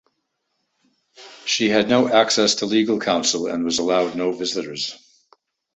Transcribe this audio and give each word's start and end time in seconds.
She 1.45 1.69
had 1.69 1.87
no 1.87 2.07
access 2.11 2.55
to 2.55 2.65
legal 2.65 2.99
counsel 2.99 3.45
and 3.45 3.63
was 3.63 3.77
allowed 3.77 4.15
no 4.15 4.31
visitors. 4.31 4.95